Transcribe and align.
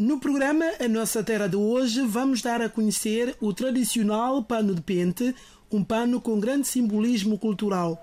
No 0.00 0.18
programa 0.18 0.64
A 0.80 0.88
Nossa 0.88 1.22
Terra 1.22 1.46
de 1.46 1.56
hoje 1.56 2.00
vamos 2.06 2.40
dar 2.40 2.62
a 2.62 2.70
conhecer 2.70 3.36
o 3.38 3.52
tradicional 3.52 4.42
pano 4.42 4.74
de 4.74 4.80
pente, 4.80 5.34
um 5.70 5.84
pano 5.84 6.22
com 6.22 6.40
grande 6.40 6.66
simbolismo 6.66 7.38
cultural. 7.38 8.02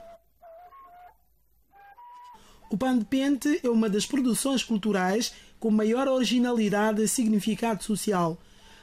O 2.69 2.77
pano 2.77 2.99
de 2.99 3.05
pente 3.05 3.59
é 3.63 3.67
uma 3.67 3.89
das 3.89 4.05
produções 4.05 4.63
culturais 4.63 5.33
com 5.59 5.71
maior 5.71 6.07
originalidade 6.07 7.01
e 7.01 7.07
significado 7.07 7.83
social. 7.83 8.37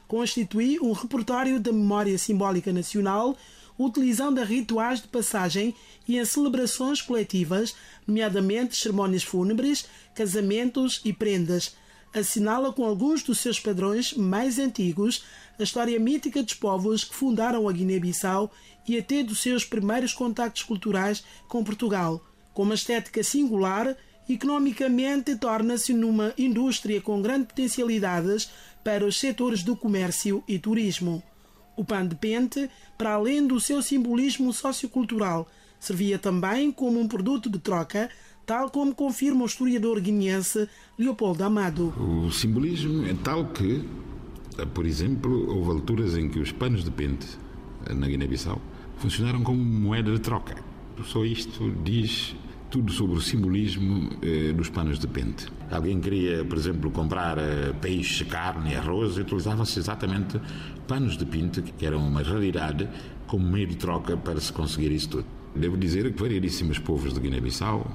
Constitui 0.08 0.80
um 0.80 0.90
repertório 0.90 1.60
da 1.60 1.70
memória 1.70 2.18
simbólica 2.18 2.72
nacional, 2.72 3.36
utilizando 3.78 4.42
rituais 4.42 5.00
de 5.00 5.06
passagem 5.06 5.72
e 6.08 6.18
em 6.18 6.24
celebrações 6.24 7.00
coletivas, 7.00 7.76
nomeadamente 8.08 8.74
cerimônias 8.74 9.22
fúnebres, 9.22 9.86
casamentos 10.16 11.00
e 11.04 11.12
prendas 11.12 11.76
assinala 12.14 12.72
com 12.72 12.84
alguns 12.84 13.22
dos 13.22 13.40
seus 13.40 13.58
padrões 13.58 14.14
mais 14.14 14.58
antigos 14.58 15.24
a 15.58 15.62
história 15.62 15.98
mítica 15.98 16.42
dos 16.42 16.54
povos 16.54 17.04
que 17.04 17.14
fundaram 17.14 17.68
a 17.68 17.72
Guiné-Bissau 17.72 18.50
e 18.86 18.96
até 18.98 19.22
dos 19.22 19.40
seus 19.40 19.64
primeiros 19.64 20.12
contactos 20.12 20.62
culturais 20.62 21.24
com 21.48 21.64
Portugal. 21.64 22.24
Com 22.52 22.62
uma 22.62 22.74
estética 22.74 23.22
singular, 23.22 23.96
economicamente 24.28 25.36
torna-se 25.36 25.92
numa 25.92 26.32
indústria 26.38 27.00
com 27.00 27.20
grandes 27.20 27.48
potencialidades 27.48 28.50
para 28.82 29.04
os 29.04 29.18
setores 29.18 29.62
do 29.62 29.76
comércio 29.76 30.42
e 30.46 30.58
turismo. 30.58 31.22
O 31.76 31.84
pão 31.84 32.06
de 32.06 32.14
pente, 32.14 32.70
para 32.96 33.14
além 33.14 33.46
do 33.46 33.60
seu 33.60 33.82
simbolismo 33.82 34.52
sociocultural, 34.52 35.48
servia 35.80 36.18
também 36.18 36.70
como 36.70 37.00
um 37.00 37.08
produto 37.08 37.50
de 37.50 37.58
troca 37.58 38.08
tal 38.44 38.70
como 38.70 38.94
confirma 38.94 39.42
o 39.42 39.46
historiador 39.46 40.00
guineense 40.00 40.68
Leopoldo 40.98 41.44
Amado. 41.44 41.92
O 41.98 42.30
simbolismo 42.30 43.06
é 43.06 43.14
tal 43.14 43.46
que, 43.46 43.82
por 44.74 44.86
exemplo, 44.86 45.50
houve 45.50 45.70
alturas 45.70 46.16
em 46.16 46.28
que 46.28 46.38
os 46.38 46.52
panos 46.52 46.84
de 46.84 46.90
pente 46.90 47.26
na 47.94 48.06
Guiné-Bissau 48.06 48.60
funcionaram 48.98 49.42
como 49.42 49.62
moeda 49.62 50.12
de 50.12 50.20
troca. 50.20 50.56
Só 51.04 51.24
isto 51.24 51.70
diz 51.82 52.36
tudo 52.70 52.92
sobre 52.92 53.16
o 53.16 53.20
simbolismo 53.20 54.10
eh, 54.22 54.52
dos 54.52 54.68
panos 54.68 54.98
de 54.98 55.06
pente. 55.06 55.46
Alguém 55.70 56.00
queria, 56.00 56.44
por 56.44 56.58
exemplo, 56.58 56.90
comprar 56.90 57.38
eh, 57.38 57.72
peixe, 57.80 58.24
carne, 58.24 58.74
arroz, 58.74 59.16
e 59.16 59.20
utilizavam-se 59.20 59.78
exatamente 59.78 60.40
panos 60.86 61.16
de 61.16 61.24
pente, 61.24 61.62
que 61.62 61.86
eram 61.86 61.98
uma 61.98 62.22
raridade, 62.22 62.88
como 63.26 63.48
meio 63.48 63.68
de 63.68 63.76
troca 63.76 64.16
para 64.16 64.40
se 64.40 64.52
conseguir 64.52 64.90
isso 64.90 65.08
tudo. 65.08 65.26
Devo 65.54 65.76
dizer 65.76 66.12
que 66.12 66.20
variedíssimos 66.20 66.80
povos 66.80 67.14
de 67.14 67.20
Guiné-Bissau, 67.20 67.86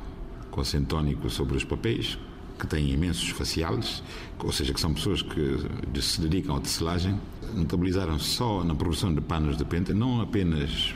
com 0.51 0.61
acento 0.61 0.87
tónico 0.87 1.29
sobre 1.29 1.57
os 1.57 1.63
papéis, 1.63 2.17
que 2.59 2.67
têm 2.67 2.91
imensos 2.91 3.29
faciais, 3.29 4.03
ou 4.43 4.51
seja, 4.51 4.73
que 4.73 4.79
são 4.79 4.93
pessoas 4.93 5.21
que 5.21 6.01
se 6.01 6.19
dedicam 6.19 6.57
à 6.57 6.59
tecelagem, 6.59 7.19
notabilizaram 7.55 8.19
só 8.19 8.63
na 8.63 8.75
produção 8.75 9.13
de 9.13 9.21
panos 9.21 9.57
de 9.57 9.63
pente, 9.63 9.93
não 9.93 10.21
apenas 10.21 10.93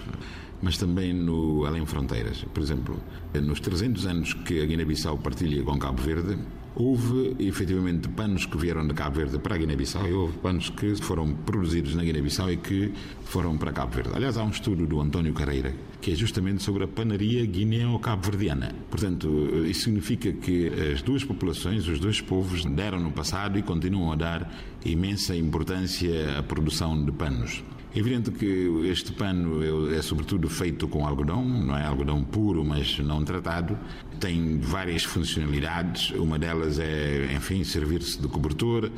mas 0.64 0.78
também 0.78 1.14
no 1.14 1.66
além 1.66 1.86
fronteiras. 1.86 2.44
Por 2.54 2.64
exemplo, 2.64 2.98
nos 3.34 3.60
300 3.60 4.06
anos 4.08 4.34
que 4.34 4.62
a 4.62 4.66
Guiné-Bissau 4.66 5.18
partilha 5.18 5.62
com 5.62 5.78
Cabo 5.78 6.02
Verde, 6.02 6.40
houve 6.74 7.36
efetivamente 7.38 8.08
panos 8.08 8.46
que 8.46 8.58
vieram 8.58 8.88
de 8.88 8.94
Cabo 8.94 9.18
Verde 9.18 9.38
para 9.38 9.56
a 9.56 9.58
Guiné-Bissau 9.58 10.08
e 10.08 10.14
houve 10.14 10.38
panos 10.38 10.70
que 10.70 10.96
foram 10.96 11.34
produzidos 11.34 11.94
na 11.96 12.04
Guiné-Bissau 12.04 12.52
e 12.52 12.58
que 12.58 12.94
foram 13.26 13.58
para 13.58 13.74
Cabo 13.74 13.94
Verde. 13.94 14.12
Aliás, 14.16 14.38
há 14.38 14.44
um 14.44 14.50
estudo 14.50 14.88
do 14.88 15.02
António 15.02 15.34
Carreira 15.34 15.76
que 16.02 16.12
é 16.12 16.16
justamente 16.16 16.64
sobre 16.64 16.86
a 16.86 16.88
panaria 16.88 17.46
guineo-cabo-verdiana. 17.46 18.74
Portanto, 18.90 19.28
isso 19.66 19.84
significa 19.84 20.32
que 20.32 20.68
as 20.94 21.02
duas 21.02 21.24
populações, 21.24 21.88
os 21.88 22.00
dois 22.00 22.22
povos, 22.22 22.66
deram 22.66 23.00
no 23.00 23.12
passado 23.12 23.60
e 23.60 23.62
continuam 23.62 24.12
a 24.12 24.16
dar 24.16 24.54
imensa 24.86 25.36
importância 25.36 26.40
à 26.40 26.44
produção 26.44 27.06
de 27.06 27.12
panos. 27.12 27.64
É 27.96 28.00
evidente 28.00 28.32
que 28.32 28.88
este 28.88 29.12
pano 29.12 29.92
é, 29.92 29.98
é, 29.98 30.02
sobretudo 30.02 30.50
feito 30.50 30.88
com 30.88 31.06
algodão, 31.06 31.46
não 31.46 31.78
é 31.78 31.86
algodão 31.86 32.24
puro, 32.24 32.66
mas 32.66 32.98
não 32.98 33.24
tratado. 33.24 33.78
Tem 34.20 34.58
várias 34.60 35.04
funcionalidades. 35.04 36.10
Uma 36.12 36.40
delas 36.40 36.80
é, 36.80 37.32
enfim, 37.36 37.64
servir-se 37.64 38.20
de 38.20 38.28
cobertor, 38.28 38.90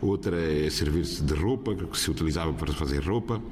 outra 0.00 0.40
é 0.40 0.70
servir-se 0.70 1.20
de 1.24 1.34
roupa, 1.34 1.74
que 1.74 1.98
se 1.98 2.08
utilizava 2.08 2.52
para 2.52 2.72
fazer 2.72 3.02
roupa. 3.02 3.42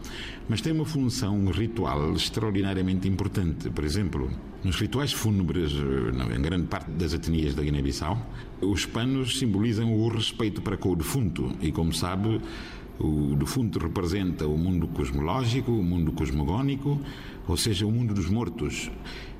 Mas 0.49 0.61
tem 0.61 0.73
uma 0.73 0.85
função 0.85 1.47
ritual 1.47 2.13
extraordinariamente 2.13 3.09
importante. 3.09 3.71
Por 3.71 3.83
exemplo, 3.83 4.31
nos 4.63 4.77
rituais 4.77 5.13
fúnebres, 5.13 5.73
em 5.73 6.43
grande 6.43 6.69
parte 6.69 6.93
das 6.93 7.13
etnias 7.13 7.57
da 7.57 7.63
Guiné-Bissau, 7.65 8.25
os 8.61 8.87
panos 8.87 9.37
simbolizam 9.37 9.93
o 9.93 10.07
respeito 10.07 10.63
para 10.63 10.77
com 10.77 10.91
o 10.91 10.97
defunto. 10.97 11.51
E, 11.61 11.73
como 11.73 11.93
sabe, 11.93 12.41
o 12.99 13.35
defunto 13.37 13.79
representa 13.79 14.47
o 14.47 14.57
mundo 14.57 14.87
cosmológico, 14.89 15.73
o 15.73 15.83
mundo 15.83 16.13
cosmogónico, 16.13 17.01
ou 17.49 17.57
seja, 17.57 17.87
o 17.87 17.91
mundo 17.91 18.15
dos 18.15 18.29
mortos. 18.29 18.91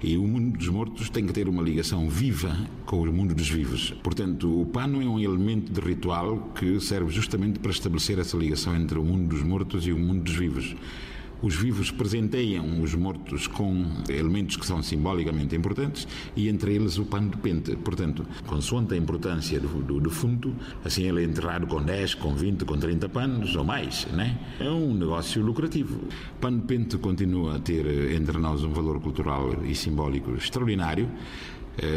E 0.03 0.17
o 0.17 0.27
mundo 0.27 0.59
dos 0.59 0.69
mortos 0.69 1.09
tem 1.11 1.27
que 1.27 1.33
ter 1.33 1.49
uma 1.49 1.63
ligação 1.63 2.09
viva 2.09 2.57
com 2.85 3.03
o 3.03 3.13
mundo 3.13 3.35
dos 3.35 3.49
vivos. 3.49 3.93
Portanto, 4.03 4.61
o 4.61 4.67
pano 4.67 5.01
é 5.01 5.07
um 5.07 5.21
elemento 5.21 5.73
de 5.73 5.81
ritual 5.81 6.51
que 6.59 6.81
serve 6.81 7.13
justamente 7.13 7.61
para 7.61 7.71
estabelecer 7.71 8.19
essa 8.19 8.37
ligação 8.37 8.75
entre 8.75 8.99
o 8.99 9.05
mundo 9.05 9.29
dos 9.29 9.43
mortos 9.43 9.87
e 9.87 9.93
o 9.93 9.99
mundo 9.99 10.23
dos 10.25 10.35
vivos. 10.35 10.75
Os 11.43 11.57
vivos 11.57 11.91
presenteiam 11.91 12.81
os 12.81 12.95
mortos 12.95 13.49
com 13.49 13.85
elementos 14.09 14.57
que 14.57 14.65
são 14.65 14.81
simbolicamente 14.81 15.57
importantes 15.57 16.07
e 16.37 16.49
entre 16.49 16.73
eles 16.73 16.99
o 16.99 17.05
pano 17.05 17.31
de 17.31 17.37
pente. 17.39 17.75
Portanto, 17.75 18.25
consoante 18.47 18.95
a 18.95 18.97
importância 18.97 19.59
do, 19.59 19.83
do 19.83 20.01
defunto, 20.01 20.55
assim 20.85 21.03
ele 21.03 21.23
é 21.23 21.25
enterrado 21.25 21.67
com 21.67 21.83
10, 21.83 22.15
com 22.15 22.33
20, 22.33 22.65
com 22.65 22.79
30 22.79 23.09
panos 23.09 23.57
ou 23.57 23.65
mais, 23.65 24.07
né? 24.13 24.39
É 24.61 24.71
um 24.71 24.95
negócio 24.95 25.43
lucrativo. 25.43 26.01
Pano 26.41 26.61
de 26.61 26.67
pente 26.67 26.97
continua 26.99 27.57
a 27.57 27.59
ter 27.59 28.13
entre 28.13 28.39
nós 28.39 28.63
um 28.63 28.73
valor 28.73 29.01
cultural 29.01 29.65
e 29.65 29.75
simbólico 29.75 30.37
extraordinário 30.37 31.11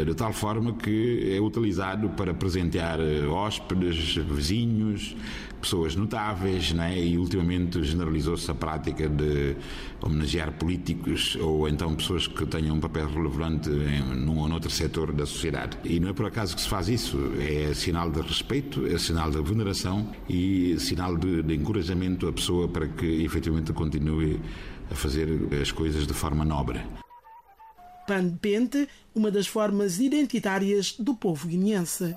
de 0.04 0.14
tal 0.14 0.32
forma 0.32 0.72
que 0.74 1.34
é 1.36 1.40
utilizado 1.40 2.08
para 2.10 2.32
presentear 2.32 2.98
eh, 2.98 3.26
hóspedes, 3.26 4.16
vizinhos, 4.16 5.14
pessoas 5.60 5.94
notáveis, 5.94 6.72
né? 6.72 6.98
e 6.98 7.18
ultimamente 7.18 7.82
generalizou-se 7.82 8.50
a 8.50 8.54
prática 8.54 9.08
de 9.08 9.56
homenagear 10.00 10.52
políticos 10.52 11.36
ou 11.40 11.68
então 11.68 11.94
pessoas 11.94 12.26
que 12.26 12.46
tenham 12.46 12.76
um 12.76 12.80
papel 12.80 13.08
relevante 13.08 13.68
em 13.68 14.02
num 14.16 14.38
ou 14.38 14.48
noutro 14.48 14.70
setor 14.70 15.12
da 15.12 15.26
sociedade. 15.26 15.76
E 15.84 16.00
não 16.00 16.08
é 16.08 16.12
por 16.12 16.26
acaso 16.26 16.54
que 16.54 16.62
se 16.62 16.68
faz 16.68 16.88
isso, 16.88 17.18
é 17.38 17.74
sinal 17.74 18.10
de 18.10 18.20
respeito, 18.20 18.86
é 18.86 18.96
sinal 18.98 19.30
de 19.30 19.42
veneração 19.42 20.10
e 20.28 20.76
sinal 20.78 21.16
de, 21.16 21.42
de 21.42 21.54
encorajamento 21.54 22.28
à 22.28 22.32
pessoa 22.32 22.68
para 22.68 22.86
que 22.86 23.24
efetivamente 23.24 23.72
continue 23.72 24.40
a 24.90 24.94
fazer 24.94 25.28
as 25.60 25.72
coisas 25.72 26.06
de 26.06 26.14
forma 26.14 26.44
nobre. 26.44 26.80
Pan 28.06 28.38
uma 29.14 29.30
das 29.30 29.46
formas 29.46 29.98
identitárias 29.98 30.92
do 30.98 31.14
povo 31.14 31.48
guineense. 31.48 32.14